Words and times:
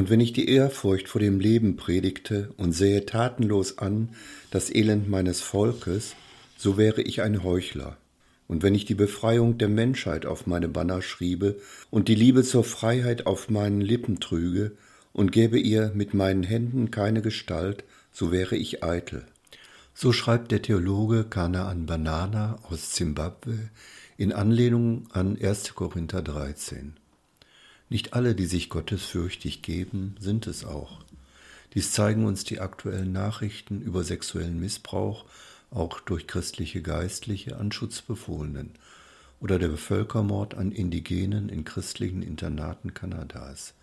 Und 0.00 0.08
wenn 0.08 0.20
ich 0.20 0.32
die 0.32 0.48
Ehrfurcht 0.48 1.08
vor 1.10 1.20
dem 1.20 1.40
Leben 1.40 1.76
predigte 1.76 2.54
und 2.56 2.72
sähe 2.72 3.04
tatenlos 3.04 3.76
an 3.76 4.08
das 4.50 4.74
Elend 4.74 5.10
meines 5.10 5.42
Volkes, 5.42 6.16
so 6.56 6.78
wäre 6.78 7.02
ich 7.02 7.20
ein 7.20 7.44
Heuchler. 7.44 7.98
Und 8.48 8.62
wenn 8.62 8.74
ich 8.74 8.86
die 8.86 8.94
Befreiung 8.94 9.58
der 9.58 9.68
Menschheit 9.68 10.24
auf 10.24 10.46
meine 10.46 10.70
Banner 10.70 11.02
schriebe 11.02 11.60
und 11.90 12.08
die 12.08 12.14
Liebe 12.14 12.44
zur 12.44 12.64
Freiheit 12.64 13.26
auf 13.26 13.50
meinen 13.50 13.82
Lippen 13.82 14.20
trüge 14.20 14.72
und 15.12 15.32
gäbe 15.32 15.58
ihr 15.58 15.92
mit 15.94 16.14
meinen 16.14 16.44
Händen 16.44 16.90
keine 16.90 17.20
Gestalt, 17.20 17.84
so 18.10 18.32
wäre 18.32 18.56
ich 18.56 18.82
eitel. 18.82 19.26
So 19.92 20.12
schreibt 20.12 20.50
der 20.50 20.62
Theologe 20.62 21.24
Kanaan 21.24 21.84
Banana 21.84 22.58
aus 22.70 22.92
Zimbabwe 22.92 23.68
in 24.16 24.32
Anlehnung 24.32 25.08
an 25.12 25.36
1. 25.38 25.74
Korinther 25.74 26.22
13. 26.22 26.94
Nicht 27.90 28.14
alle, 28.14 28.36
die 28.36 28.46
sich 28.46 28.70
gottesfürchtig 28.70 29.62
geben, 29.62 30.14
sind 30.20 30.46
es 30.46 30.64
auch. 30.64 31.00
Dies 31.74 31.90
zeigen 31.90 32.24
uns 32.24 32.44
die 32.44 32.60
aktuellen 32.60 33.10
Nachrichten 33.10 33.82
über 33.82 34.04
sexuellen 34.04 34.60
Missbrauch, 34.60 35.24
auch 35.72 35.98
durch 36.00 36.28
christliche 36.28 36.82
Geistliche 36.82 37.56
an 37.56 37.72
Schutzbefohlenen, 37.72 38.70
oder 39.40 39.58
der 39.58 39.76
Völkermord 39.76 40.54
an 40.54 40.70
Indigenen 40.70 41.48
in 41.48 41.64
christlichen 41.64 42.22
Internaten 42.22 42.94
Kanadas. 42.94 43.74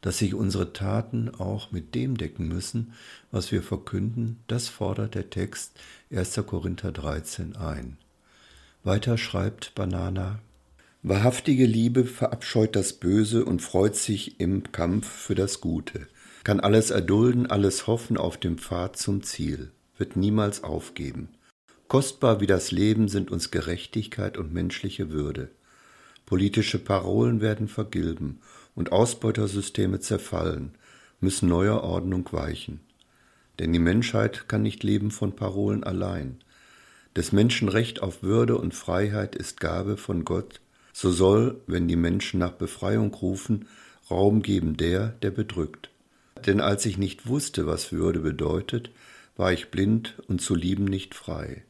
Dass 0.00 0.18
sich 0.18 0.34
unsere 0.34 0.72
Taten 0.72 1.28
auch 1.28 1.72
mit 1.72 1.96
dem 1.96 2.16
decken 2.16 2.46
müssen, 2.46 2.92
was 3.32 3.50
wir 3.50 3.64
verkünden, 3.64 4.38
das 4.46 4.68
fordert 4.68 5.16
der 5.16 5.28
Text 5.28 5.72
1. 6.12 6.40
Korinther 6.46 6.92
13 6.92 7.56
ein. 7.56 7.96
Weiter 8.84 9.18
schreibt 9.18 9.74
Banana 9.74 10.38
Wahrhaftige 11.04 11.64
Liebe 11.64 12.04
verabscheut 12.04 12.74
das 12.74 12.92
Böse 12.92 13.44
und 13.44 13.62
freut 13.62 13.94
sich 13.94 14.40
im 14.40 14.72
Kampf 14.72 15.06
für 15.06 15.36
das 15.36 15.60
Gute, 15.60 16.08
kann 16.42 16.58
alles 16.58 16.90
erdulden, 16.90 17.46
alles 17.46 17.86
hoffen 17.86 18.16
auf 18.16 18.36
dem 18.36 18.58
Pfad 18.58 18.96
zum 18.96 19.22
Ziel, 19.22 19.70
wird 19.96 20.16
niemals 20.16 20.64
aufgeben. 20.64 21.28
Kostbar 21.86 22.40
wie 22.40 22.48
das 22.48 22.72
Leben 22.72 23.06
sind 23.06 23.30
uns 23.30 23.52
Gerechtigkeit 23.52 24.36
und 24.36 24.52
menschliche 24.52 25.10
Würde. 25.10 25.50
Politische 26.26 26.80
Parolen 26.80 27.40
werden 27.40 27.68
vergilben 27.68 28.40
und 28.74 28.90
Ausbeutersysteme 28.90 30.00
zerfallen, 30.00 30.72
müssen 31.20 31.48
neuer 31.48 31.82
Ordnung 31.82 32.28
weichen. 32.32 32.80
Denn 33.60 33.72
die 33.72 33.78
Menschheit 33.78 34.48
kann 34.48 34.62
nicht 34.62 34.82
leben 34.82 35.12
von 35.12 35.36
Parolen 35.36 35.84
allein. 35.84 36.38
Des 37.14 37.30
Menschen 37.30 37.68
Recht 37.68 38.02
auf 38.02 38.22
Würde 38.22 38.58
und 38.58 38.74
Freiheit 38.74 39.36
ist 39.36 39.60
Gabe 39.60 39.96
von 39.96 40.24
Gott, 40.24 40.60
so 41.00 41.12
soll, 41.12 41.60
wenn 41.68 41.86
die 41.86 41.94
Menschen 41.94 42.40
nach 42.40 42.54
Befreiung 42.54 43.14
rufen, 43.14 43.68
Raum 44.10 44.42
geben 44.42 44.76
der, 44.76 45.10
der 45.22 45.30
bedrückt. 45.30 45.90
Denn 46.44 46.60
als 46.60 46.86
ich 46.86 46.98
nicht 46.98 47.28
wusste, 47.28 47.68
was 47.68 47.92
Würde 47.92 48.18
bedeutet, 48.18 48.90
war 49.36 49.52
ich 49.52 49.70
blind 49.70 50.20
und 50.26 50.40
zu 50.40 50.56
lieben 50.56 50.86
nicht 50.86 51.14
frei. 51.14 51.62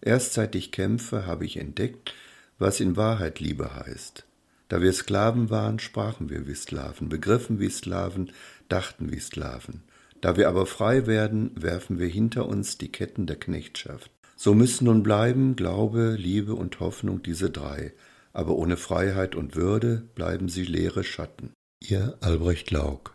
Erst 0.00 0.32
seit 0.32 0.56
ich 0.56 0.72
kämpfe, 0.72 1.26
habe 1.26 1.44
ich 1.44 1.58
entdeckt, 1.58 2.12
was 2.58 2.80
in 2.80 2.96
Wahrheit 2.96 3.38
Liebe 3.38 3.72
heißt. 3.72 4.24
Da 4.66 4.82
wir 4.82 4.92
Sklaven 4.92 5.48
waren, 5.48 5.78
sprachen 5.78 6.28
wir 6.28 6.48
wie 6.48 6.56
Sklaven, 6.56 7.08
begriffen 7.08 7.60
wie 7.60 7.70
Sklaven, 7.70 8.32
dachten 8.68 9.12
wie 9.12 9.20
Sklaven. 9.20 9.84
Da 10.20 10.36
wir 10.36 10.48
aber 10.48 10.66
frei 10.66 11.06
werden, 11.06 11.52
werfen 11.54 12.00
wir 12.00 12.08
hinter 12.08 12.48
uns 12.48 12.78
die 12.78 12.90
Ketten 12.90 13.26
der 13.26 13.36
Knechtschaft. 13.36 14.10
So 14.34 14.54
müssen 14.54 14.86
nun 14.86 15.04
bleiben 15.04 15.54
Glaube, 15.54 16.16
Liebe 16.18 16.56
und 16.56 16.80
Hoffnung 16.80 17.22
diese 17.22 17.48
drei, 17.48 17.92
aber 18.32 18.56
ohne 18.56 18.76
Freiheit 18.76 19.34
und 19.34 19.56
Würde 19.56 20.08
bleiben 20.14 20.48
sie 20.48 20.64
leere 20.64 21.04
Schatten. 21.04 21.52
Ihr 21.82 22.16
Albrecht 22.20 22.70
Laug 22.70 23.14